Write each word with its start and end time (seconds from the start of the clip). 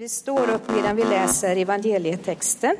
Vi 0.00 0.08
står 0.08 0.50
upp 0.50 0.70
medan 0.70 0.96
vi 0.96 1.04
läser 1.04 1.56
evangelietexten. 1.56 2.76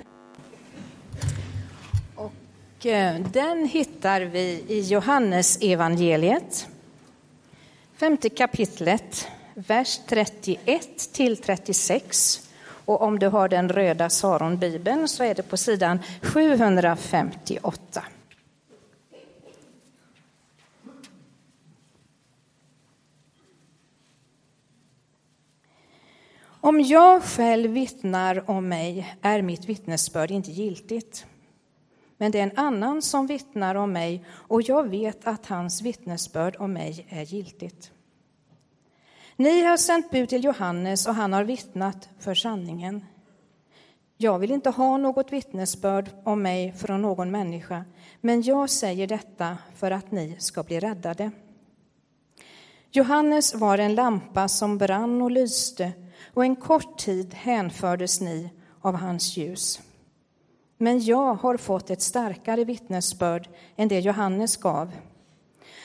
Och 2.14 2.86
eh, 2.86 3.20
den 3.20 3.66
hittar 3.66 4.20
vi 4.20 4.64
i 4.68 4.80
Johannes 4.80 5.58
evangeliet, 5.60 6.68
femte 7.96 8.28
kapitlet, 8.28 9.28
vers 9.54 10.00
31 10.06 11.12
till 11.12 11.36
36. 11.36 12.48
Och 12.84 13.02
om 13.02 13.18
du 13.18 13.26
har 13.26 13.48
den 13.48 13.68
röda 13.68 14.08
Saron-bibeln 14.08 15.08
så 15.08 15.24
är 15.24 15.34
det 15.34 15.42
på 15.42 15.56
sidan 15.56 15.98
758. 16.22 18.02
Om 26.80 26.86
jag 26.86 27.22
själv 27.22 27.70
vittnar 27.70 28.50
om 28.50 28.68
mig 28.68 29.16
är 29.22 29.42
mitt 29.42 29.64
vittnesbörd 29.64 30.30
inte 30.30 30.50
giltigt. 30.50 31.26
Men 32.16 32.32
det 32.32 32.38
är 32.38 32.42
en 32.42 32.58
annan 32.58 33.02
som 33.02 33.26
vittnar 33.26 33.74
om 33.74 33.92
mig 33.92 34.24
och 34.30 34.62
jag 34.62 34.88
vet 34.88 35.26
att 35.26 35.46
hans 35.46 35.82
vittnesbörd 35.82 36.56
om 36.58 36.72
mig 36.72 37.06
är 37.08 37.22
giltigt. 37.22 37.92
Ni 39.36 39.62
har 39.62 39.76
sänt 39.76 40.10
bud 40.10 40.28
till 40.28 40.44
Johannes 40.44 41.06
och 41.06 41.14
han 41.14 41.32
har 41.32 41.44
vittnat 41.44 42.08
för 42.18 42.34
sanningen. 42.34 43.04
Jag 44.16 44.38
vill 44.38 44.50
inte 44.50 44.70
ha 44.70 44.96
något 44.96 45.32
vittnesbörd 45.32 46.10
om 46.24 46.42
mig 46.42 46.72
från 46.72 47.02
någon 47.02 47.30
människa, 47.30 47.84
men 48.20 48.42
jag 48.42 48.70
säger 48.70 49.06
detta 49.06 49.58
för 49.74 49.90
att 49.90 50.10
ni 50.10 50.36
ska 50.38 50.62
bli 50.62 50.80
räddade. 50.80 51.30
Johannes 52.90 53.54
var 53.54 53.78
en 53.78 53.94
lampa 53.94 54.48
som 54.48 54.78
brann 54.78 55.22
och 55.22 55.30
lyste 55.30 55.92
och 56.34 56.44
en 56.44 56.56
kort 56.56 56.98
tid 56.98 57.34
hänfördes 57.34 58.20
ni 58.20 58.50
av 58.80 58.94
hans 58.94 59.36
ljus. 59.36 59.80
Men 60.78 61.00
jag 61.04 61.34
har 61.34 61.56
fått 61.56 61.90
ett 61.90 62.02
starkare 62.02 62.64
vittnesbörd 62.64 63.48
än 63.76 63.88
det 63.88 64.00
Johannes 64.00 64.56
gav. 64.56 64.92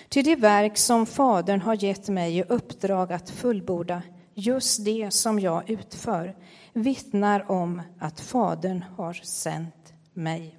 Ty 0.09 0.21
det 0.21 0.35
verk 0.35 0.77
som 0.77 1.05
Fadern 1.05 1.61
har 1.61 1.83
gett 1.83 2.09
mig 2.09 2.37
i 2.37 2.43
uppdrag 2.43 3.13
att 3.13 3.29
fullborda, 3.29 4.01
just 4.33 4.85
det 4.85 5.11
som 5.13 5.39
jag 5.39 5.69
utför, 5.69 6.35
vittnar 6.73 7.51
om 7.51 7.81
att 7.99 8.19
Fadern 8.19 8.85
har 8.97 9.13
sänt 9.13 9.93
mig. 10.13 10.57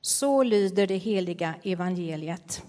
Så 0.00 0.42
lyder 0.42 0.86
det 0.86 0.96
heliga 0.96 1.54
evangeliet. 1.62 2.62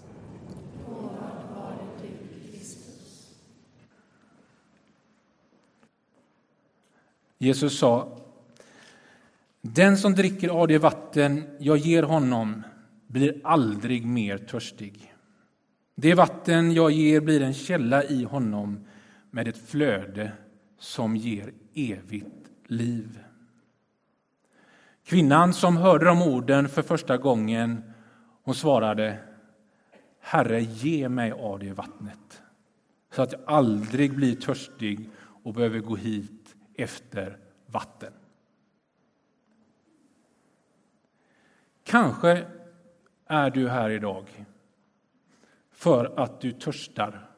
Jesus 7.38 7.78
sa, 7.78 8.18
den 9.60 9.96
som 9.96 10.14
dricker 10.14 10.48
av 10.48 10.68
det 10.68 10.78
vatten 10.78 11.44
jag 11.58 11.78
ger 11.78 12.02
honom 12.02 12.62
blir 13.06 13.40
aldrig 13.44 14.06
mer 14.06 14.38
törstig. 14.38 15.14
Det 15.94 16.14
vatten 16.14 16.72
jag 16.72 16.90
ger 16.90 17.20
blir 17.20 17.42
en 17.42 17.54
källa 17.54 18.04
i 18.04 18.24
honom 18.24 18.86
med 19.30 19.48
ett 19.48 19.68
flöde 19.68 20.32
som 20.78 21.16
ger 21.16 21.52
evigt 21.74 22.50
liv. 22.66 23.18
Kvinnan 25.04 25.52
som 25.52 25.76
hörde 25.76 26.04
de 26.04 26.22
orden 26.22 26.68
för 26.68 26.82
första 26.82 27.16
gången 27.16 27.82
hon 28.42 28.54
svarade 28.54 29.18
Herre, 30.20 30.60
ge 30.60 31.08
mig 31.08 31.32
av 31.32 31.58
det 31.58 31.72
vattnet 31.72 32.42
så 33.12 33.22
att 33.22 33.32
jag 33.32 33.40
aldrig 33.46 34.14
blir 34.14 34.34
törstig 34.34 35.10
och 35.42 35.54
behöver 35.54 35.78
gå 35.78 35.96
hit 35.96 36.45
efter 36.78 37.38
vatten. 37.66 38.12
Kanske 41.84 42.46
är 43.26 43.50
du 43.50 43.68
här 43.68 43.90
idag 43.90 44.46
för 45.70 46.14
att 46.16 46.40
du 46.40 46.52
törstar 46.52 47.30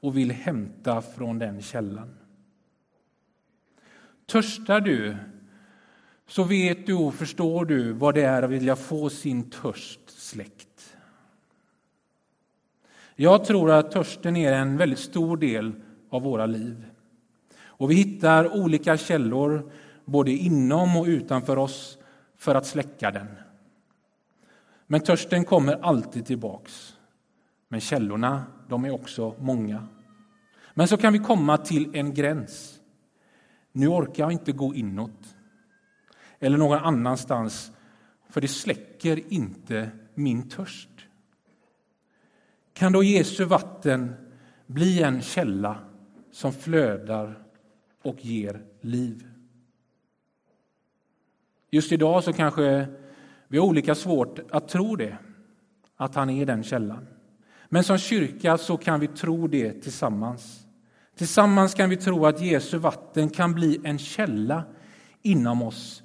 och 0.00 0.16
vill 0.16 0.30
hämta 0.32 1.02
från 1.02 1.38
den 1.38 1.62
källan. 1.62 2.18
Törstar 4.26 4.80
du 4.80 5.16
så 6.26 6.44
vet 6.44 6.86
du 6.86 6.94
och 6.94 7.14
förstår 7.14 7.64
du 7.64 7.92
vad 7.92 8.14
det 8.14 8.22
är 8.22 8.42
att 8.42 8.50
vilja 8.50 8.76
få 8.76 9.10
sin 9.10 9.50
törst 9.50 10.00
släckt. 10.06 10.96
Jag 13.14 13.44
tror 13.44 13.70
att 13.70 13.90
törsten 13.90 14.36
är 14.36 14.52
en 14.52 14.76
väldigt 14.76 14.98
stor 14.98 15.36
del 15.36 15.72
av 16.10 16.22
våra 16.22 16.46
liv. 16.46 16.84
Och 17.78 17.90
vi 17.90 17.94
hittar 17.94 18.56
olika 18.56 18.96
källor 18.96 19.72
både 20.04 20.30
inom 20.30 20.96
och 20.96 21.06
utanför 21.06 21.58
oss 21.58 21.98
för 22.36 22.54
att 22.54 22.66
släcka 22.66 23.10
den. 23.10 23.26
Men 24.86 25.00
törsten 25.00 25.44
kommer 25.44 25.84
alltid 25.84 26.26
tillbaks. 26.26 26.96
Men 27.68 27.80
källorna, 27.80 28.44
de 28.68 28.84
är 28.84 28.90
också 28.90 29.34
många. 29.38 29.86
Men 30.74 30.88
så 30.88 30.96
kan 30.96 31.12
vi 31.12 31.18
komma 31.18 31.56
till 31.56 31.96
en 31.96 32.14
gräns. 32.14 32.80
Nu 33.72 33.88
orkar 33.88 34.22
jag 34.22 34.32
inte 34.32 34.52
gå 34.52 34.74
inåt 34.74 35.36
eller 36.38 36.58
någon 36.58 36.78
annanstans 36.78 37.72
för 38.28 38.40
det 38.40 38.48
släcker 38.48 39.32
inte 39.32 39.90
min 40.14 40.48
törst. 40.48 40.88
Kan 42.72 42.92
då 42.92 43.02
Jesu 43.02 43.44
vatten 43.44 44.14
bli 44.66 45.02
en 45.02 45.22
källa 45.22 45.78
som 46.32 46.52
flödar 46.52 47.47
och 48.02 48.24
ger 48.24 48.64
liv. 48.80 49.26
Just 51.70 51.92
idag 51.92 52.24
så 52.24 52.32
kanske 52.32 52.86
vi 53.48 53.58
har 53.58 53.66
olika 53.66 53.94
svårt 53.94 54.38
att 54.50 54.68
tro 54.68 54.96
det, 54.96 55.18
att 55.96 56.14
han 56.14 56.30
är 56.30 56.46
den 56.46 56.62
källan. 56.62 57.06
Men 57.68 57.84
som 57.84 57.98
kyrka 57.98 58.58
så 58.58 58.76
kan 58.76 59.00
vi 59.00 59.08
tro 59.08 59.46
det 59.46 59.72
tillsammans. 59.72 60.66
Tillsammans 61.16 61.74
kan 61.74 61.90
vi 61.90 61.96
tro 61.96 62.26
att 62.26 62.42
Jesu 62.42 62.78
vatten 62.78 63.30
kan 63.30 63.54
bli 63.54 63.80
en 63.84 63.98
källa 63.98 64.64
inom 65.22 65.62
oss 65.62 66.02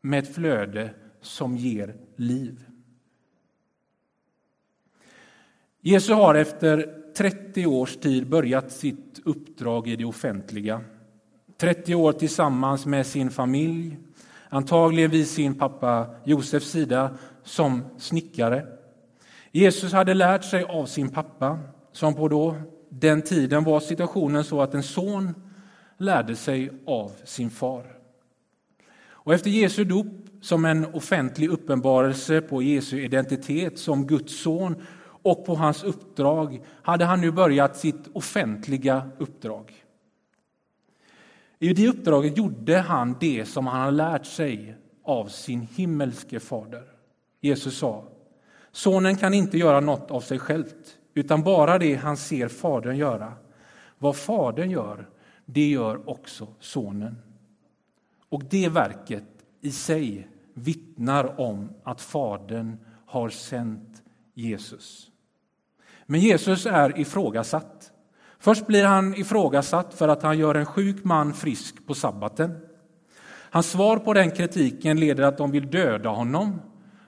med 0.00 0.18
ett 0.18 0.34
flöde 0.34 0.94
som 1.20 1.56
ger 1.56 1.96
liv. 2.16 2.64
Jesus 5.80 6.16
har 6.16 6.34
efter 6.34 7.03
30 7.16 7.66
års 7.66 7.96
tid 7.96 8.28
börjat 8.28 8.72
sitt 8.72 9.20
uppdrag 9.24 9.88
i 9.88 9.96
det 9.96 10.04
offentliga. 10.04 10.80
30 11.56 11.94
år 11.94 12.12
tillsammans 12.12 12.86
med 12.86 13.06
sin 13.06 13.30
familj, 13.30 13.96
antagligen 14.48 15.10
vid 15.10 15.28
sin 15.28 15.54
pappa 15.54 16.06
Josefs 16.24 16.70
sida 16.70 17.16
som 17.44 17.82
snickare. 17.98 18.66
Jesus 19.52 19.92
hade 19.92 20.14
lärt 20.14 20.44
sig 20.44 20.64
av 20.64 20.86
sin 20.86 21.08
pappa, 21.08 21.58
som 21.92 22.14
på 22.14 22.28
då, 22.28 22.56
den 22.88 23.22
tiden 23.22 23.64
var 23.64 23.80
situationen 23.80 24.44
så 24.44 24.62
att 24.62 24.74
en 24.74 24.82
son 24.82 25.34
lärde 25.98 26.36
sig 26.36 26.70
av 26.86 27.12
sin 27.24 27.50
far. 27.50 27.84
Och 29.06 29.34
efter 29.34 29.50
Jesu 29.50 29.84
dop, 29.84 30.06
som 30.40 30.64
en 30.64 30.86
offentlig 30.94 31.48
uppenbarelse 31.50 32.40
på 32.40 32.62
Jesu 32.62 33.04
identitet 33.04 33.78
som 33.78 34.06
Guds 34.06 34.42
son 34.42 34.76
och 35.24 35.44
på 35.44 35.54
hans 35.54 35.84
uppdrag 35.84 36.60
hade 36.82 37.04
han 37.04 37.20
nu 37.20 37.30
börjat 37.30 37.76
sitt 37.76 38.08
offentliga 38.12 39.10
uppdrag. 39.18 39.84
I 41.58 41.72
det 41.72 41.88
uppdraget 41.88 42.36
gjorde 42.36 42.78
han 42.78 43.16
det 43.20 43.44
som 43.44 43.66
han 43.66 43.80
hade 43.80 43.96
lärt 43.96 44.26
sig 44.26 44.76
av 45.02 45.26
sin 45.26 45.60
himmelske 45.60 46.40
fader. 46.40 46.82
Jesus 47.40 47.78
sa, 47.78 48.04
sonen 48.72 49.16
kan 49.16 49.34
inte 49.34 49.58
göra 49.58 49.80
något 49.80 50.10
av 50.10 50.20
sig 50.20 50.38
självt, 50.38 50.98
utan 51.14 51.42
bara 51.42 51.78
det 51.78 51.94
han 51.94 52.16
ser 52.16 52.48
fadern 52.48 52.96
göra. 52.96 53.32
Vad 53.98 54.16
fadern 54.16 54.70
gör, 54.70 55.08
det 55.44 55.70
gör 55.70 56.10
också 56.10 56.48
sonen. 56.60 57.16
Och 58.28 58.44
det 58.44 58.68
verket 58.68 59.24
i 59.60 59.70
sig 59.70 60.28
vittnar 60.54 61.40
om 61.40 61.68
att 61.82 62.00
fadern 62.00 62.76
har 63.06 63.28
sänt 63.28 64.02
Jesus. 64.34 65.10
Men 66.06 66.20
Jesus 66.20 66.66
är 66.66 66.98
ifrågasatt. 66.98 67.92
Först 68.38 68.66
blir 68.66 68.84
han 68.84 69.14
ifrågasatt 69.14 69.94
för 69.94 70.08
att 70.08 70.22
han 70.22 70.38
gör 70.38 70.54
en 70.54 70.66
sjuk 70.66 71.04
man 71.04 71.34
frisk 71.34 71.86
på 71.86 71.94
sabbaten. 71.94 72.60
Hans 73.50 73.70
svar 73.70 73.96
på 73.96 74.12
den 74.12 74.30
kritiken 74.30 75.00
leder 75.00 75.22
att 75.22 75.38
de 75.38 75.50
vill 75.50 75.70
döda 75.70 76.08
honom 76.08 76.60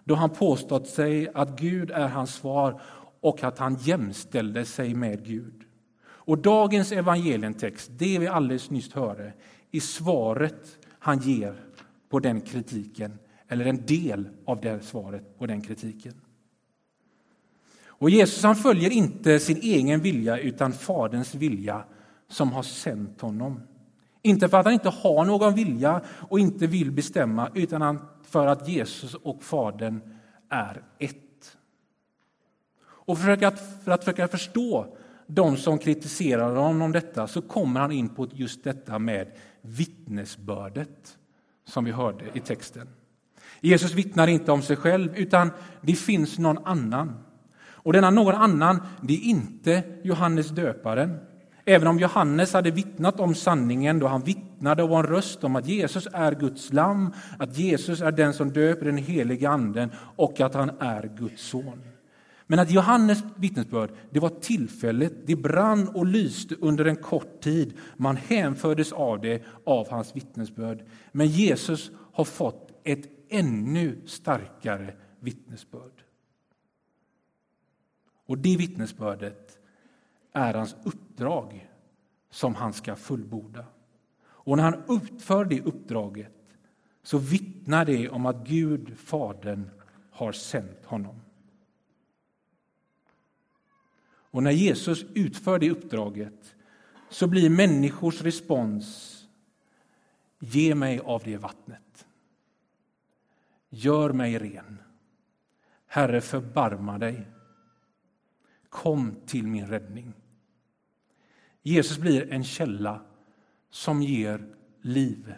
då 0.05 0.15
han 0.15 0.31
påstått 0.31 0.87
sig 0.87 1.29
att 1.35 1.61
Gud 1.61 1.91
är 1.91 2.09
hans 2.09 2.35
svar 2.35 2.81
och 3.21 3.45
att 3.45 3.59
han 3.59 3.77
jämställde 3.81 4.65
sig 4.65 4.95
med 4.95 5.25
Gud. 5.25 5.65
Och 6.07 6.39
dagens 6.39 6.93
evangelientext, 6.93 7.91
det 7.99 8.19
vi 8.19 8.27
alldeles 8.27 8.71
nyss 8.71 8.93
hörde, 8.93 9.33
är 9.73 9.81
svaret 9.81 10.79
han 10.99 11.19
ger 11.19 11.55
på 12.09 12.19
den 12.19 12.41
kritiken, 12.41 13.19
eller 13.49 13.65
en 13.65 13.87
del 13.87 14.29
av 14.45 14.61
det 14.61 14.81
svaret 14.81 15.39
på 15.39 15.47
den 15.47 15.61
kritiken. 15.61 16.15
Och 17.99 18.11
Jesus 18.11 18.43
han 18.43 18.57
följer 18.57 18.91
inte 18.91 19.41
sin 19.41 19.57
egen 19.57 20.01
vilja 20.01 20.39
utan 20.39 20.73
Faderns 20.73 21.35
vilja 21.35 21.85
som 22.29 22.53
har 22.53 22.63
sänt 22.63 23.21
honom. 23.21 23.61
Inte 24.23 24.49
för 24.49 24.59
att 24.59 24.65
han 24.65 24.75
inte 24.75 24.89
har 24.89 25.25
någon 25.25 25.55
vilja 25.55 26.01
och 26.29 26.39
inte 26.39 26.67
vill 26.67 26.93
bestämma, 26.93 27.51
utan 27.55 27.99
för 28.23 28.47
att 28.47 28.69
Jesus 28.69 29.15
och 29.15 29.43
Fadern 29.43 30.01
är 30.49 30.83
ett. 30.99 31.57
Och 32.83 33.19
för 33.19 33.45
att, 33.45 33.85
för 33.85 33.91
att 33.91 34.05
försöka 34.05 34.29
förstå 34.29 34.97
de 35.27 35.57
som 35.57 35.79
kritiserar 35.79 36.57
honom 36.57 36.83
om 36.83 36.93
detta 36.93 37.27
så 37.27 37.43
kommer 37.43 37.81
han 37.81 37.93
in 37.93 38.09
på 38.09 38.29
just 38.33 38.65
detta 38.65 38.99
med 38.99 39.33
vittnesbördet 39.61 41.19
som 41.65 41.85
vi 41.85 41.91
hörde 41.91 42.25
i 42.35 42.41
texten. 42.41 42.89
Jesus 43.61 43.93
vittnar 43.93 44.27
inte 44.27 44.53
om 44.53 44.63
sig 44.63 44.77
själv, 44.77 45.17
utan 45.17 45.51
det 45.81 45.95
finns 45.95 46.39
någon 46.39 46.67
annan. 46.67 47.19
Och 47.87 47.93
denna 47.93 48.11
någon 48.11 48.35
annan, 48.35 48.81
det 49.03 49.15
är 49.15 49.23
inte 49.23 49.83
Johannes 50.03 50.49
döparen. 50.49 51.19
Även 51.65 51.89
om 51.89 51.99
Johannes 51.99 52.53
hade 52.53 52.71
vittnat 52.71 53.21
om 53.21 53.35
sanningen 53.35 53.99
då 53.99 54.07
han 54.07 54.23
vittnade 54.23 54.83
och 54.83 54.89
var 54.89 54.99
en 54.99 55.07
röst 55.07 55.45
om 55.45 55.57
att 55.57 55.69
Jesus 55.69 56.09
är 56.13 56.33
Guds 56.33 56.73
lam, 56.73 57.13
att 57.39 57.59
Jesus 57.59 58.01
är 58.01 58.13
den 58.13 58.35
som 58.35 58.53
döper 58.53 58.87
den 58.87 58.97
heliga 58.97 59.51
anden 59.51 59.91
och 60.17 60.41
att 60.41 60.55
han 60.55 60.71
är 60.79 61.11
Guds 61.17 61.43
son. 61.43 61.83
Men 62.47 62.59
att 62.59 62.71
Johannes 62.71 63.19
vittnesbörd 63.37 63.91
det 64.11 64.21
var 64.21 64.29
tillfälligt, 64.29 65.27
det 65.27 65.37
brann 65.37 65.89
och 65.89 66.07
lyste 66.07 66.55
under 66.61 66.85
en 66.85 66.97
kort 66.97 67.41
tid. 67.41 67.75
Man 67.97 68.17
hänfördes 68.17 68.93
av 68.93 69.21
det 69.21 69.43
av 69.65 69.91
hans 69.91 70.17
vittnesbörd. 70.17 70.85
Men 71.13 71.27
Jesus 71.27 71.91
har 72.13 72.25
fått 72.25 72.81
ett 72.85 73.05
ännu 73.31 73.99
starkare 74.07 74.95
vittnesbörd. 75.21 76.06
Och 78.27 78.39
det 78.39 78.57
vittnesbördet 78.57 79.59
är 80.33 80.55
hans 80.55 80.77
uppdrag 80.85 81.71
som 82.31 82.55
han 82.55 82.73
ska 82.73 82.97
fullborda. 82.97 83.65
Och 84.25 84.57
när 84.57 84.65
han 84.65 84.83
utför 84.89 85.45
det 85.45 85.63
uppdraget 85.63 86.33
så 87.03 87.19
vittnar 87.19 87.85
det 87.85 88.09
om 88.09 88.27
att 88.27 88.47
Gud, 88.47 88.99
Fadern, 88.99 89.71
har 90.11 90.33
sänt 90.33 90.85
honom. 90.85 91.21
Och 94.31 94.43
när 94.43 94.51
Jesus 94.51 95.05
utför 95.15 95.59
det 95.59 95.71
uppdraget 95.71 96.55
så 97.11 97.27
blir 97.27 97.51
människors 97.51 98.23
respons 98.23 99.13
Ge 100.39 100.75
mig 100.75 101.01
av 101.01 101.23
det 101.25 101.37
vattnet. 101.37 102.07
Gör 103.69 104.13
mig 104.13 104.39
ren. 104.39 104.79
Herre, 105.87 106.21
förbarma 106.21 106.99
dig. 106.99 107.27
Kom 108.77 109.15
till 109.27 109.47
min 109.47 109.67
räddning. 109.67 110.13
Jesus 111.63 111.99
blir 111.99 112.33
en 112.33 112.45
källa 112.45 113.01
som 113.71 114.03
ger 114.03 114.47
liv. 114.81 115.35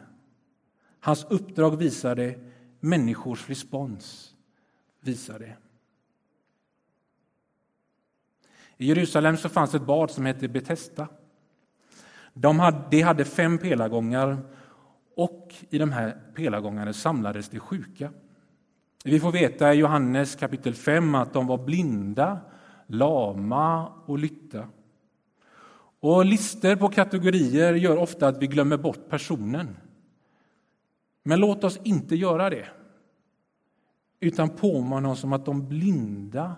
Hans 1.00 1.25
uppdrag 1.25 1.76
visar 1.76 2.17
det, 2.17 2.38
människors 2.81 3.49
respons 3.49 4.35
visar 5.00 5.38
det. 5.38 5.56
I 8.76 8.87
Jerusalem 8.87 9.37
så 9.37 9.49
fanns 9.49 9.75
ett 9.75 9.87
bad 9.87 10.11
som 10.11 10.26
hette 10.26 10.49
Betesda. 10.49 11.08
De 12.34 12.58
hade, 12.58 12.82
det 12.91 13.00
hade 13.00 13.25
fem 13.25 13.58
pelargångar 13.58 14.38
och 15.17 15.55
i 15.70 15.79
de 15.79 15.93
här 15.93 16.20
pelargångarna 16.34 16.93
samlades 16.93 17.49
de 17.49 17.58
sjuka. 17.58 18.12
Vi 19.05 19.20
får 19.20 19.32
veta 19.32 19.75
i 19.75 19.76
Johannes 19.76 20.37
kapitel 20.37 20.75
5 20.75 21.14
att 21.14 21.32
de 21.32 21.46
var 21.46 21.58
blinda, 21.58 22.41
lama 22.88 23.87
och 24.06 24.19
lytta. 24.19 24.69
Och 26.00 26.25
lister 26.25 26.76
på 26.76 26.88
kategorier 26.88 27.75
gör 27.75 27.96
ofta 27.96 28.29
att 28.29 28.43
vi 28.43 28.46
glömmer 28.46 28.76
bort 28.76 29.08
personen. 29.08 29.76
Men 31.23 31.40
låt 31.40 31.64
oss 31.64 31.79
inte 31.82 32.17
göra 32.17 32.50
det, 32.50 32.69
utan 34.20 34.49
påminna 34.49 35.11
oss 35.11 35.25
om 35.25 35.32
att 35.32 35.44
de 35.44 35.69
blinda 35.69 36.56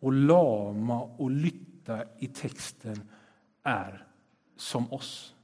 och 0.00 0.12
lama 0.12 1.02
och 1.02 1.30
lytta 1.30 2.04
i 2.18 2.26
texten 2.26 3.00
är 3.62 4.06
som 4.56 4.92
oss. 4.92 5.34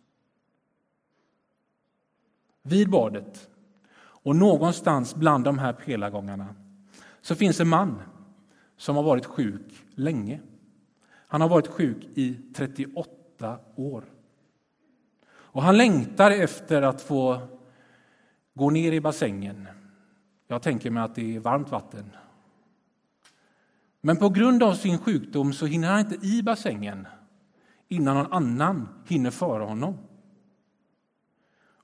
Vid 2.63 2.91
badet 2.91 3.49
och 3.97 4.37
någonstans 4.37 5.15
bland 5.15 5.45
de 5.45 5.59
här 5.59 5.73
pelargångarna 5.73 6.55
så 7.21 7.35
finns 7.35 7.61
en 7.61 7.69
man 7.69 8.03
som 8.77 8.97
har 8.97 9.03
varit 9.03 9.27
sjuk 9.27 9.85
länge. 9.95 10.41
Han 11.27 11.41
har 11.41 11.49
varit 11.49 11.67
sjuk 11.67 12.09
i 12.15 12.39
38 12.55 13.59
år. 13.77 14.05
Och 15.25 15.63
han 15.63 15.77
längtar 15.77 16.31
efter 16.31 16.83
att 16.83 17.03
få 17.03 17.41
gå 18.55 18.71
ner 18.71 18.93
i 18.93 19.01
bassängen. 19.01 19.69
Jag 20.47 20.63
tänker 20.63 20.91
mig 20.91 21.03
att 21.03 21.15
det 21.15 21.37
är 21.37 21.41
varmt 21.41 21.71
vatten 21.71 22.11
men 24.05 24.17
på 24.17 24.29
grund 24.29 24.63
av 24.63 24.75
sin 24.75 24.99
sjukdom 24.99 25.53
så 25.53 25.67
hinner 25.67 25.89
han 25.89 26.01
inte 26.01 26.27
i 26.27 26.43
bassängen 26.43 27.07
innan 27.89 28.17
någon 28.17 28.33
annan 28.33 28.89
hinner 29.07 29.31
före 29.31 29.63
honom. 29.63 29.99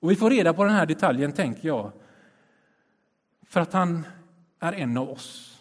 Och 0.00 0.10
Vi 0.10 0.16
får 0.16 0.30
reda 0.30 0.54
på 0.54 0.64
den 0.64 0.72
här 0.72 0.86
detaljen, 0.86 1.32
tänker 1.32 1.68
jag, 1.68 1.92
för 3.42 3.60
att 3.60 3.72
han 3.72 4.06
är 4.58 4.72
en 4.72 4.96
av 4.96 5.10
oss. 5.10 5.57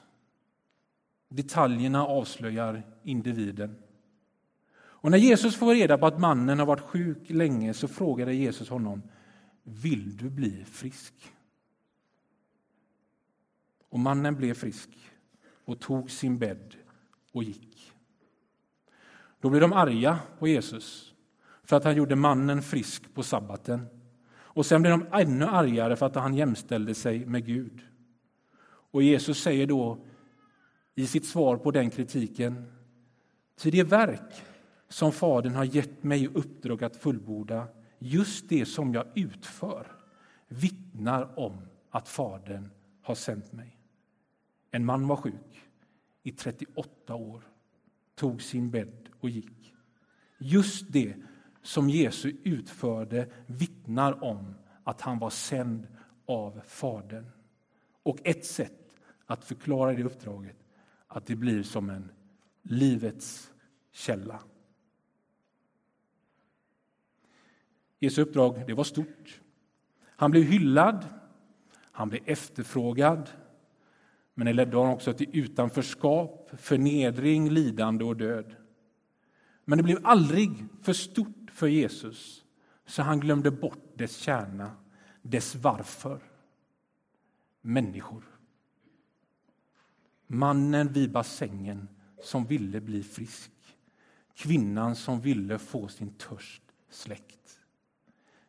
Detaljerna 1.29 2.05
avslöjar 2.05 2.83
individen. 3.03 3.75
Och 4.75 5.11
När 5.11 5.17
Jesus 5.17 5.55
får 5.55 5.73
reda 5.73 5.97
på 5.97 6.05
att 6.05 6.19
mannen 6.19 6.59
har 6.59 6.65
varit 6.65 6.81
sjuk 6.81 7.29
länge 7.29 7.73
så 7.73 7.87
frågade 7.87 8.33
Jesus 8.33 8.69
honom 8.69 9.01
Vill 9.63 10.17
du 10.17 10.29
bli 10.29 10.65
frisk? 10.65 11.13
Och 13.89 13.99
mannen 13.99 14.35
blev 14.35 14.53
frisk 14.53 14.89
och 15.65 15.79
tog 15.79 16.11
sin 16.11 16.37
bädd 16.37 16.75
och 17.31 17.43
gick. 17.43 17.93
Då 19.39 19.49
blev 19.49 19.61
de 19.61 19.73
arga 19.73 20.19
på 20.39 20.47
Jesus 20.47 21.13
för 21.63 21.77
att 21.77 21.83
han 21.83 21.95
gjorde 21.95 22.15
mannen 22.15 22.61
frisk 22.61 23.13
på 23.13 23.23
sabbaten. 23.23 23.87
Och 24.29 24.65
sen 24.65 24.81
blev 24.81 24.99
de 24.99 25.07
ännu 25.11 25.45
argare 25.45 25.95
för 25.95 26.05
att 26.05 26.15
han 26.15 26.33
jämställde 26.33 26.95
sig 26.95 27.25
med 27.25 27.45
Gud. 27.45 27.81
Och 28.91 29.03
Jesus 29.03 29.41
säger 29.41 29.67
då 29.67 30.05
i 30.97 31.07
sitt 31.07 31.25
svar 31.25 31.57
på 31.57 31.71
den 31.71 31.89
kritiken 31.89 32.65
Ty 33.55 33.71
det 33.71 33.83
verk 33.83 34.43
som 34.89 35.11
Fadern 35.11 35.55
har 35.55 35.63
gett 35.63 36.03
mig 36.03 36.23
i 36.23 36.27
uppdrag 36.27 36.83
att 36.83 36.97
fullborda, 36.97 37.67
just 37.99 38.49
det 38.49 38.65
som 38.65 38.93
jag 38.93 39.05
utför, 39.15 39.87
vittnar 40.47 41.39
om 41.39 41.57
att 41.89 42.09
Fadern 42.09 42.69
har 43.01 43.15
sänt 43.15 43.51
mig. 43.51 43.77
En 44.71 44.85
man 44.85 45.07
var 45.07 45.15
sjuk 45.15 45.63
i 46.23 46.31
38 46.31 47.15
år, 47.15 47.43
tog 48.15 48.41
sin 48.41 48.71
bädd 48.71 49.09
och 49.19 49.29
gick. 49.29 49.73
Just 50.37 50.85
det 50.91 51.15
som 51.61 51.89
Jesus 51.89 52.33
utförde 52.43 53.27
vittnar 53.45 54.23
om 54.23 54.55
att 54.83 55.01
han 55.01 55.19
var 55.19 55.29
sänd 55.29 55.87
av 56.25 56.61
Fadern. 56.65 57.25
Och 58.03 58.19
ett 58.23 58.45
sätt 58.45 58.95
att 59.25 59.45
förklara 59.45 59.93
det 59.93 60.03
uppdraget 60.03 60.57
att 61.07 61.25
det 61.25 61.35
blir 61.35 61.63
som 61.63 61.89
en 61.89 62.11
livets 62.61 63.51
källa. 63.91 64.39
Jesu 67.99 68.21
uppdrag 68.21 68.63
det 68.67 68.73
var 68.73 68.83
stort. 68.83 69.41
Han 70.05 70.31
blev 70.31 70.43
hyllad, 70.43 71.05
han 71.91 72.09
blev 72.09 72.21
efterfrågad 72.25 73.29
men 74.37 74.45
det 74.45 74.53
ledde 74.53 74.77
honom 74.77 74.93
också 74.93 75.13
till 75.13 75.29
utanförskap, 75.33 76.51
förnedring, 76.57 77.49
lidande 77.49 78.03
och 78.03 78.17
död. 78.17 78.55
Men 79.65 79.77
det 79.77 79.83
blev 79.83 79.99
aldrig 80.03 80.65
för 80.81 80.93
stort 80.93 81.51
för 81.51 81.67
Jesus 81.67 82.45
så 82.85 83.01
han 83.01 83.19
glömde 83.19 83.51
bort 83.51 83.97
dess 83.97 84.17
kärna, 84.17 84.71
dess 85.21 85.55
varför. 85.55 86.21
Människor. 87.61 88.23
Mannen 90.27 90.87
vid 90.87 91.11
bassängen 91.11 91.87
som 92.23 92.45
ville 92.45 92.81
bli 92.81 93.03
frisk. 93.03 93.51
Kvinnan 94.33 94.95
som 94.95 95.21
ville 95.21 95.59
få 95.59 95.87
sin 95.87 96.09
törst 96.09 96.63
släckt. 96.89 97.59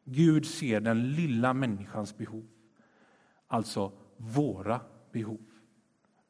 Gud 0.05 0.47
ser 0.47 0.81
den 0.81 1.13
lilla 1.13 1.53
människans 1.53 2.17
behov, 2.17 2.47
alltså 3.47 3.93
våra 4.17 4.81
behov. 5.13 5.41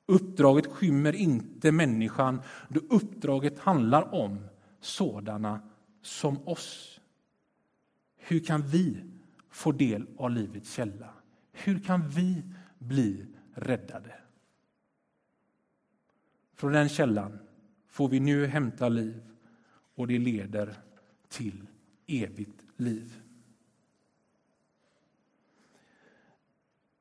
Uppdraget 0.06 0.66
skymmer 0.66 1.14
inte 1.14 1.72
människan, 1.72 2.42
då 2.68 2.80
uppdraget 2.90 3.58
handlar 3.58 4.14
om 4.14 4.46
sådana 4.80 5.60
som 6.02 6.48
oss. 6.48 7.00
Hur 8.16 8.40
kan 8.40 8.62
vi 8.62 9.04
få 9.50 9.72
del 9.72 10.06
av 10.16 10.30
livets 10.30 10.72
källa? 10.72 11.10
Hur 11.52 11.78
kan 11.78 12.08
vi 12.08 12.42
bli 12.78 13.26
räddade? 13.54 14.14
Från 16.58 16.72
den 16.72 16.88
källan 16.88 17.38
får 17.88 18.08
vi 18.08 18.20
nu 18.20 18.46
hämta 18.46 18.88
liv 18.88 19.22
och 19.94 20.06
det 20.06 20.18
leder 20.18 20.74
till 21.28 21.66
evigt 22.06 22.64
liv. 22.76 23.22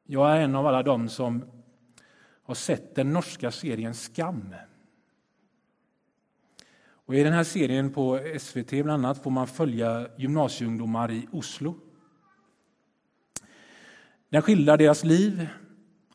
Jag 0.04 0.32
är 0.32 0.42
en 0.42 0.56
av 0.56 0.68
alla 0.68 0.84
dem 0.84 1.10
som 1.10 1.46
har 2.44 2.56
sett 2.56 2.96
den 2.96 3.14
norska 3.14 3.52
serien 3.52 3.94
Skam. 3.94 4.56
Och 6.80 7.16
I 7.16 7.24
den 7.24 7.34
här 7.34 7.44
serien 7.44 7.94
på 7.94 8.20
SVT 8.40 8.70
bland 8.70 9.06
annat 9.06 9.24
får 9.24 9.32
man 9.32 9.48
följa 9.48 10.08
gymnasieungdomar 10.18 11.12
i 11.12 11.28
Oslo. 11.32 11.80
Den 14.30 14.42
skildrar 14.42 14.78
deras 14.78 15.04
liv 15.04 15.48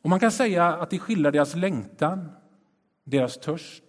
och 0.03 0.11
man 0.11 0.21
kan 0.21 0.33
säga 0.33 0.67
att 0.67 0.91
det 0.91 0.99
skildrar 0.99 1.33
deras 1.33 1.55
längtan, 1.55 2.29
deras 3.05 3.39
törst. 3.39 3.85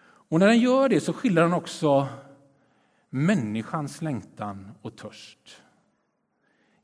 Och 0.00 0.38
när 0.38 0.46
den 0.46 0.58
gör 0.58 0.88
det 0.88 1.00
så 1.00 1.12
skildrar 1.12 1.42
den 1.42 1.52
också 1.52 2.08
människans 3.10 4.02
längtan 4.02 4.72
och 4.82 4.96
törst. 4.96 5.62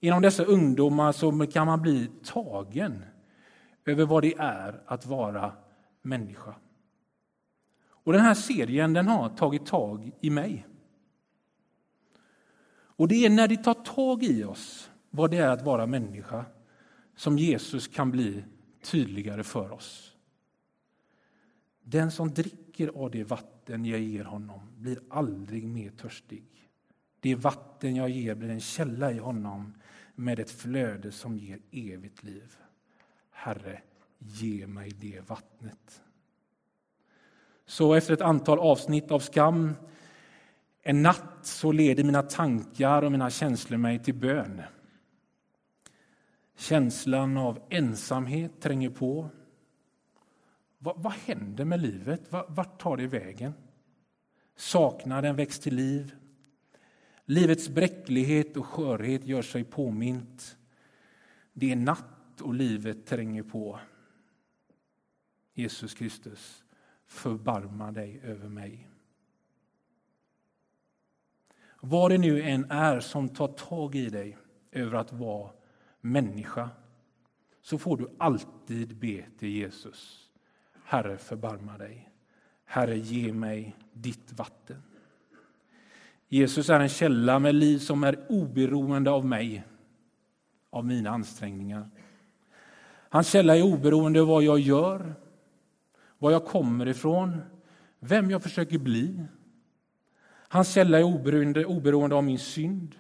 Inom 0.01 0.23
dessa 0.23 0.45
ungdomar 0.45 1.13
så 1.13 1.47
kan 1.47 1.67
man 1.67 1.83
bli 1.83 2.11
tagen 2.25 3.05
över 3.85 4.05
vad 4.05 4.23
det 4.23 4.35
är 4.39 4.83
att 4.87 5.07
vara 5.07 5.53
människa. 6.03 6.55
Och 7.87 8.13
Den 8.13 8.23
här 8.23 8.35
serien 8.35 8.93
den 8.93 9.09
har 9.09 9.29
tagit 9.29 9.67
tag 9.67 10.11
i 10.21 10.31
mig. 10.31 10.67
Och 12.97 13.09
Det 13.09 13.27
är 13.27 13.31
när 13.31 13.49
det 13.49 13.57
tar 13.57 13.75
tag 13.75 14.23
i 14.23 14.45
oss 14.45 14.91
vad 15.11 15.31
det 15.31 15.39
är 15.39 15.49
att 15.49 15.63
vara 15.63 15.87
människa 15.87 16.45
som 17.17 17.39
Jesus 17.39 17.89
kan 17.89 18.11
bli 18.11 18.45
tydligare 18.83 19.43
för 19.43 19.73
oss. 19.73 20.14
Den 21.85 22.11
som 22.11 22.35
dricker 22.35 22.89
av 22.89 23.11
det 23.11 23.25
vatten 23.25 23.85
jag 23.85 24.01
ger 24.01 24.25
honom 24.25 24.61
blir 24.77 25.01
aldrig 25.11 25.69
mer 25.69 25.91
törstig. 25.91 26.45
Det 27.21 27.35
vatten 27.35 27.97
jag 27.97 28.09
ger 28.09 28.35
blir 28.35 28.51
en 28.51 28.61
källa 28.61 29.13
i 29.13 29.19
honom 29.19 29.75
med 30.15 30.39
ett 30.39 30.51
flöde 30.51 31.13
som 31.13 31.39
ger 31.39 31.59
evigt 31.71 32.23
liv. 32.23 32.57
Herre, 33.31 33.81
ge 34.19 34.67
mig 34.67 34.91
det 34.91 35.29
vattnet. 35.29 36.03
Så 37.67 37.95
efter 37.95 38.15
ett 38.15 38.21
antal 38.21 38.59
avsnitt 38.59 39.11
av 39.11 39.19
skam 39.19 39.75
en 40.83 41.03
natt 41.03 41.39
så 41.43 41.73
leder 41.73 42.05
mina 42.05 42.23
tankar 42.23 43.03
och 43.03 43.13
mina 43.13 43.31
känslor 43.31 43.79
mig 43.79 43.99
till 43.99 44.15
bön. 44.15 44.63
Känslan 46.57 47.37
av 47.37 47.59
ensamhet 47.71 48.61
tränger 48.61 48.91
på. 48.91 49.31
Vad, 50.85 51.03
vad 51.03 51.13
händer 51.13 51.65
med 51.65 51.81
livet? 51.81 52.33
Vart 52.49 52.81
tar 52.81 52.97
det 52.97 53.07
vägen? 53.07 53.53
Saknaden 54.57 55.37
väcks 55.37 55.59
till 55.59 55.75
liv. 55.75 56.15
Livets 57.25 57.69
bräcklighet 57.69 58.57
och 58.57 58.67
skörhet 58.67 59.25
gör 59.25 59.43
sig 59.43 59.65
påmint. 59.65 60.57
Det 61.53 61.73
är 61.73 61.77
natt 61.77 62.41
och 62.41 62.55
livet 62.55 63.07
tränger 63.07 63.43
på. 63.43 63.81
Jesus 65.53 65.95
Kristus, 65.95 66.65
förbarma 67.07 67.93
dig 67.93 68.21
över 68.23 68.49
mig. 68.49 68.89
Vad 71.81 72.11
det 72.11 72.19
nu 72.19 72.43
än 72.43 72.71
är 72.71 73.01
som 73.01 73.29
tar 73.29 73.49
tag 73.49 73.95
i 73.95 74.09
dig 74.09 74.39
över 74.73 74.95
att 74.99 75.13
vara 75.13 75.51
människa 76.01 76.71
så 77.61 77.79
får 77.79 77.97
du 77.97 78.09
alltid 78.19 78.97
be 78.97 79.25
till 79.39 79.49
Jesus. 79.49 80.24
Herre, 80.85 81.19
förbarma 81.19 81.79
dig. 81.79 82.11
Herre, 82.65 82.99
ge 82.99 83.33
mig 83.33 83.77
ditt 83.93 84.33
vatten. 84.33 84.83
Jesus 86.29 86.71
är 86.71 86.81
en 86.81 86.89
källa 86.89 87.39
med 87.39 87.55
liv 87.55 87.79
som 87.79 88.05
är 88.05 88.27
oberoende 88.29 89.11
av 89.11 89.27
mig, 89.27 89.65
av 90.71 90.85
mina 90.85 91.11
ansträngningar. 91.11 91.91
Hans 93.09 93.29
källa 93.29 93.57
är 93.57 93.63
oberoende 93.63 94.21
av 94.21 94.27
vad 94.27 94.43
jag 94.43 94.59
gör, 94.59 95.15
var 96.19 96.31
jag 96.31 96.45
kommer 96.45 96.89
ifrån, 96.89 97.43
vem 97.99 98.31
jag 98.31 98.43
försöker 98.43 98.79
bli. 98.79 99.25
Hans 100.49 100.73
källa 100.73 100.99
är 100.99 101.03
oberoende, 101.03 101.65
oberoende 101.65 102.17
av 102.17 102.25
min 102.25 102.39
synd, 102.39 102.97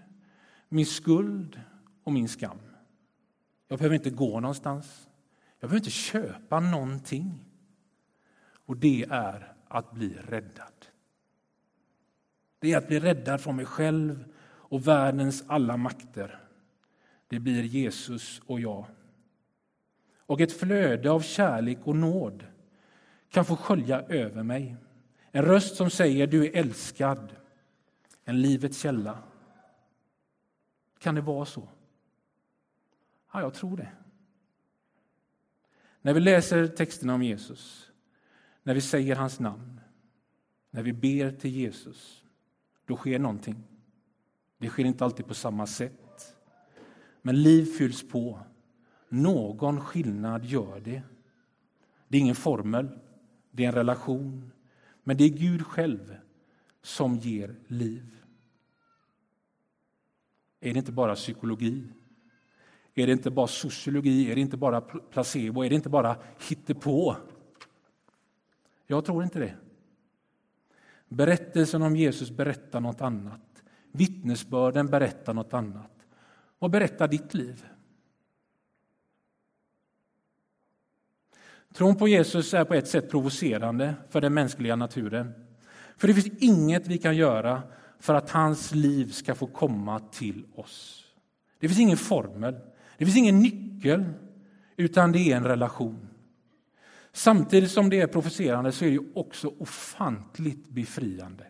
min 0.69 0.87
skuld 0.87 1.61
och 2.05 2.12
min 2.12 2.29
skam. 2.29 2.59
Jag 3.69 3.79
behöver 3.79 3.95
inte 3.95 4.11
gå 4.11 4.41
någonstans. 4.41 5.09
Jag 5.61 5.71
behöver 5.71 5.81
inte 5.81 5.91
köpa 5.91 6.61
någonting. 6.61 7.45
Och 8.66 8.76
det 8.76 9.06
är 9.11 9.54
att 9.68 9.92
bli 9.92 10.16
räddad. 10.28 10.87
Det 12.59 12.73
är 12.73 12.78
att 12.78 12.88
bli 12.88 13.00
räddad 13.00 13.40
från 13.40 13.56
mig 13.56 13.66
själv 13.66 14.25
och 14.47 14.88
världens 14.88 15.44
alla 15.47 15.76
makter. 15.76 16.40
Det 17.28 17.40
blir 17.40 17.62
Jesus 17.62 18.42
och 18.47 18.61
jag. 18.61 18.87
Och 20.18 20.40
ett 20.40 20.61
flöde 20.61 21.11
av 21.11 21.21
kärlek 21.21 21.78
och 21.85 21.97
nåd 21.97 22.47
kan 23.28 23.44
få 23.44 23.56
skölja 23.56 24.02
över 24.02 24.42
mig. 24.42 24.76
En 25.30 25.44
röst 25.44 25.76
som 25.76 25.90
säger 25.90 26.26
du 26.26 26.47
är 26.47 26.56
älskad, 26.56 27.37
en 28.25 28.42
livets 28.42 28.80
källa. 28.80 29.18
Kan 30.99 31.14
det 31.14 31.21
vara 31.21 31.44
så? 31.44 31.68
Ja, 33.33 33.40
jag 33.40 33.54
tror 33.54 33.76
det. 33.76 33.92
När 36.02 36.14
vi 36.14 36.21
läser 36.21 36.66
texterna 36.66 37.14
om 37.14 37.23
Jesus, 37.23 37.92
när 38.64 38.75
vi 38.75 38.80
säger 38.80 39.16
hans 39.16 39.40
namn, 39.40 39.80
när 40.71 40.83
vi 40.83 40.92
ber 40.92 41.30
till 41.30 41.50
Jesus, 41.50 42.25
då 42.87 42.97
sker 42.97 43.18
någonting. 43.18 43.56
Det 44.59 44.68
sker 44.68 44.85
inte 44.85 45.04
alltid 45.04 45.26
på 45.26 45.35
samma 45.35 45.66
sätt. 45.66 46.37
Men 47.23 47.42
liv 47.42 47.64
fylls 47.64 48.09
på. 48.09 48.40
Någon 49.09 49.80
skillnad 49.80 50.44
gör 50.44 50.80
det. 50.80 51.02
Det 52.09 52.16
är 52.16 52.21
ingen 52.21 52.35
formel, 52.35 52.99
det 53.50 53.64
är 53.64 53.68
en 53.68 53.75
relation. 53.75 54.50
Men 55.02 55.16
det 55.16 55.25
är 55.25 55.28
Gud 55.28 55.66
själv 55.66 56.16
som 56.83 57.16
ger 57.16 57.54
liv. 57.66 58.16
Är 60.61 60.73
det 60.73 60.78
inte 60.78 60.92
bara 60.92 61.14
psykologi? 61.14 61.85
Är 62.94 63.06
det 63.06 63.12
inte 63.12 63.30
bara 63.30 63.47
sociologi? 63.47 64.30
Är 64.30 64.35
det 64.35 64.40
inte 64.40 64.56
bara 64.56 64.80
placebo? 64.80 65.64
Är 65.64 65.68
det 65.68 65.75
inte 65.75 65.88
bara 65.88 66.16
hittepå? 66.49 67.16
Jag 68.87 69.05
tror 69.05 69.25
inte 69.25 69.38
det. 69.38 69.55
Berättelsen 71.09 71.83
om 71.83 71.97
Jesus 71.97 72.31
berättar 72.31 72.81
något 72.81 73.00
annat. 73.00 73.62
Vittnesbörden 73.93 74.87
berättar 74.87 75.35
något 75.35 75.55
annat. 75.55 75.91
Vad 76.59 76.71
berättar 76.71 77.09
ditt 77.09 77.35
liv? 77.35 77.64
Tron 81.75 81.97
på 81.97 82.09
Jesus 82.09 82.55
är 82.55 82.64
på 82.64 82.75
ett 82.75 82.88
sätt 82.88 83.11
provocerande 83.11 83.95
för 84.11 84.21
den 84.21 84.35
mänskliga 84.35 84.76
naturen. 84.76 85.33
För 85.97 86.09
det 86.09 86.14
finns 86.14 86.43
inget 86.43 86.87
vi 86.87 86.99
kan 86.99 87.17
göra 87.17 87.62
för 87.99 88.14
att 88.14 88.31
hans 88.31 88.75
liv 88.75 89.11
ska 89.11 89.35
få 89.35 89.47
komma 89.47 90.00
till 90.00 90.45
oss. 90.55 91.05
Det 91.59 91.69
finns 91.69 91.81
ingen 91.81 91.97
formel, 91.97 92.55
det 92.99 93.05
finns 93.05 93.17
ingen 93.17 93.41
nyckel, 93.41 94.05
utan 94.76 95.12
det 95.12 95.19
är 95.19 95.37
en 95.37 95.45
relation. 95.45 96.09
Samtidigt 97.16 97.71
som 97.71 97.90
det 97.90 98.00
är 98.00 98.06
provocerande 98.06 98.73
så 98.73 98.85
är 98.85 98.90
det 98.90 99.12
också 99.14 99.54
ofantligt 99.59 100.68
befriande. 100.68 101.47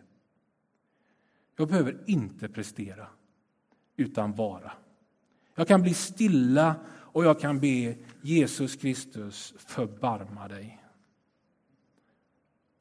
Jag 1.56 1.68
behöver 1.68 2.04
inte 2.06 2.49
prestera, 2.49 3.06
utan 3.97 4.33
vara. 4.33 4.73
Jag 5.54 5.68
kan 5.68 5.83
bli 5.83 5.94
stilla 5.94 6.75
och 6.88 7.25
jag 7.25 7.40
kan 7.40 7.61
be 7.61 7.97
Jesus 8.23 8.76
Kristus 8.76 9.54
förbarma 9.59 10.49
dig. 10.49 10.85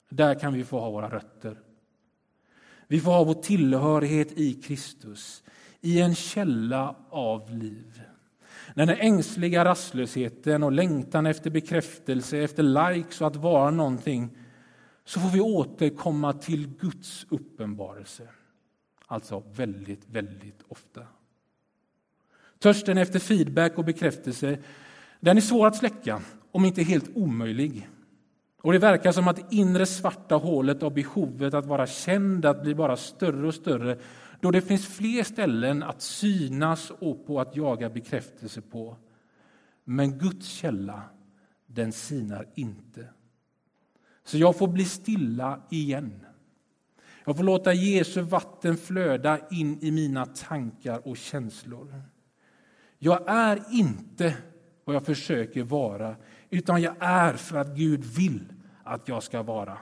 Där 0.09 0.39
kan 0.39 0.53
vi 0.53 0.63
få 0.63 0.79
ha 0.79 0.89
våra 0.89 1.09
rötter. 1.09 1.59
Vi 2.87 2.99
får 2.99 3.11
ha 3.11 3.23
vår 3.23 3.41
tillhörighet 3.41 4.31
i 4.31 4.53
Kristus, 4.53 5.43
i 5.81 6.01
en 6.01 6.15
källa 6.15 6.95
av 7.09 7.51
liv. 7.51 8.01
När 8.75 8.85
den 8.85 8.97
ängsliga 8.97 9.65
rastlösheten 9.65 10.63
och 10.63 10.71
längtan 10.71 11.25
efter 11.25 11.49
bekräftelse, 11.49 12.37
efter 12.37 12.93
likes 12.93 13.21
och 13.21 13.27
att 13.27 13.35
vara 13.35 13.71
någonting, 13.71 14.37
så 15.05 15.19
får 15.19 15.29
vi 15.29 15.41
återkomma 15.41 16.33
till 16.33 16.67
Guds 16.67 17.25
uppenbarelse. 17.29 18.27
Alltså 19.07 19.43
väldigt, 19.55 20.09
väldigt 20.09 20.61
ofta. 20.67 21.01
Törsten 22.59 22.97
efter 22.97 23.19
feedback 23.19 23.77
och 23.77 23.85
bekräftelse, 23.85 24.57
den 25.19 25.37
är 25.37 25.41
svår 25.41 25.67
att 25.67 25.75
släcka, 25.75 26.21
om 26.51 26.65
inte 26.65 26.83
helt 26.83 27.09
omöjlig. 27.15 27.89
Och 28.61 28.73
Det 28.73 28.79
verkar 28.79 29.11
som 29.11 29.27
att 29.27 29.35
det 29.35 29.55
inre 29.55 29.85
svarta 29.85 30.35
hålet 30.35 30.83
av 30.83 30.93
behovet 30.93 31.53
att 31.53 31.65
vara 31.65 31.87
känd 31.87 32.45
att 32.45 32.63
bli 32.63 32.75
bara 32.75 32.97
större 32.97 33.47
och 33.47 33.55
större 33.55 33.97
då 34.43 34.51
det 34.51 34.61
finns 34.61 34.87
fler 34.87 35.23
ställen 35.23 35.83
att 35.83 36.01
synas 36.01 36.91
och 36.99 37.27
på 37.27 37.39
att 37.39 37.55
jaga 37.55 37.89
bekräftelse 37.89 38.61
på. 38.61 38.97
Men 39.83 40.17
Guds 40.17 40.47
källa, 40.47 41.01
den 41.65 41.91
sinar 41.91 42.47
inte. 42.55 43.07
Så 44.23 44.37
jag 44.37 44.57
får 44.57 44.67
bli 44.67 44.85
stilla 44.85 45.61
igen. 45.69 46.25
Jag 47.25 47.37
får 47.37 47.43
låta 47.43 47.73
Jesu 47.73 48.21
vatten 48.21 48.77
flöda 48.77 49.39
in 49.49 49.77
i 49.81 49.91
mina 49.91 50.25
tankar 50.25 51.07
och 51.07 51.17
känslor. 51.17 52.01
Jag 52.99 53.23
är 53.27 53.63
inte 53.71 54.37
vad 54.83 54.95
jag 54.95 55.05
försöker 55.05 55.63
vara, 55.63 56.15
utan 56.49 56.81
jag 56.81 56.95
är 56.99 57.33
för 57.33 57.57
att 57.57 57.75
Gud 57.75 58.03
vill 58.03 58.53
att 58.83 59.07
jag 59.07 59.23
ska 59.23 59.43
vara. 59.43 59.77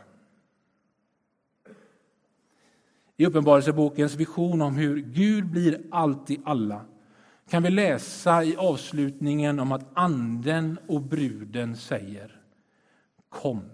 I 3.21 3.25
Uppenbarelsebokens 3.25 4.15
vision 4.15 4.61
om 4.61 4.75
hur 4.75 4.97
Gud 5.01 5.45
blir 5.45 5.81
allt 5.91 6.31
i 6.31 6.41
alla 6.45 6.85
kan 7.49 7.63
vi 7.63 7.69
läsa 7.69 8.43
i 8.43 8.55
avslutningen 8.55 9.59
om 9.59 9.71
att 9.71 9.85
anden 9.93 10.79
och 10.87 11.01
bruden 11.01 11.75
säger 11.75 12.41
Kom. 13.29 13.69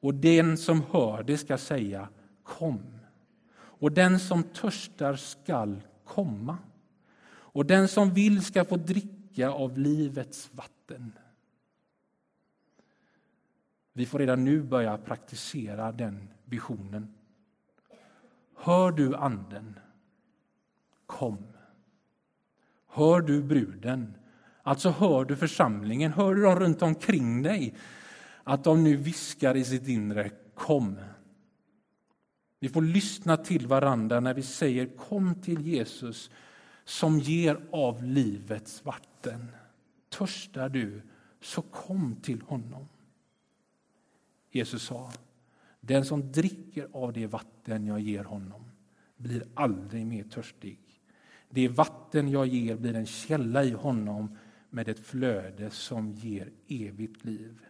Och 0.00 0.14
den 0.14 0.56
som 0.56 0.82
hör 0.90 1.22
det 1.22 1.38
ska 1.38 1.58
säga 1.58 2.08
Kom. 2.42 2.80
Och 3.54 3.92
den 3.92 4.20
som 4.20 4.42
törstar 4.42 5.16
skall 5.16 5.82
komma. 6.04 6.58
Och 7.30 7.66
den 7.66 7.88
som 7.88 8.14
vill 8.14 8.44
ska 8.44 8.64
få 8.64 8.76
dricka 8.76 9.50
av 9.50 9.78
livets 9.78 10.50
vatten. 10.52 11.12
Vi 13.92 14.06
får 14.06 14.18
redan 14.18 14.44
nu 14.44 14.62
börja 14.62 14.98
praktisera 14.98 15.92
den 15.92 16.28
visionen. 16.44 17.14
Hör 18.60 18.90
du 18.90 19.14
anden? 19.14 19.78
Kom. 21.06 21.38
Hör 22.86 23.20
du 23.20 23.42
bruden? 23.42 24.14
Alltså 24.62 24.90
hör 24.90 25.24
du 25.24 25.36
församlingen, 25.36 26.12
hör 26.12 26.34
du 26.34 26.42
dem 26.42 26.58
runt 26.58 26.82
omkring 26.82 27.42
dig? 27.42 27.74
Att 28.44 28.64
de 28.64 28.84
nu 28.84 28.96
viskar 28.96 29.56
i 29.56 29.64
sitt 29.64 29.88
inre, 29.88 30.30
kom. 30.54 30.98
Vi 32.60 32.68
får 32.68 32.82
lyssna 32.82 33.36
till 33.36 33.66
varandra 33.66 34.20
när 34.20 34.34
vi 34.34 34.42
säger 34.42 34.96
kom 34.96 35.34
till 35.34 35.66
Jesus 35.66 36.30
som 36.84 37.18
ger 37.18 37.60
av 37.72 38.04
livets 38.04 38.84
vatten. 38.84 39.46
Törstar 40.08 40.68
du, 40.68 41.02
så 41.40 41.62
kom 41.62 42.16
till 42.16 42.42
honom. 42.42 42.88
Jesus 44.50 44.82
sa, 44.82 45.12
den 45.80 46.04
som 46.04 46.32
dricker 46.32 46.88
av 46.92 47.12
det 47.12 47.26
vatten 47.26 47.86
jag 47.86 48.00
ger 48.00 48.24
honom 48.24 48.64
blir 49.16 49.44
aldrig 49.54 50.06
mer 50.06 50.24
törstig. 50.24 50.78
Det 51.50 51.68
vatten 51.68 52.28
jag 52.28 52.46
ger 52.46 52.76
blir 52.76 52.94
en 52.94 53.06
källa 53.06 53.64
i 53.64 53.70
honom 53.70 54.38
med 54.70 54.88
ett 54.88 55.06
flöde 55.06 55.70
som 55.70 56.12
ger 56.12 56.50
evigt 56.68 57.24
liv. 57.24 57.60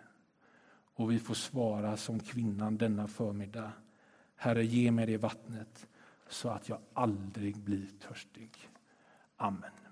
Och 0.94 1.12
vi 1.12 1.18
får 1.18 1.34
svara 1.34 1.96
som 1.96 2.20
kvinnan 2.20 2.76
denna 2.76 3.08
förmiddag. 3.08 3.72
Herre, 4.36 4.64
ge 4.64 4.90
mig 4.90 5.06
det 5.06 5.16
vattnet 5.16 5.86
så 6.28 6.48
att 6.48 6.68
jag 6.68 6.78
aldrig 6.92 7.56
blir 7.56 7.86
törstig. 8.08 8.50
Amen. 9.36 9.87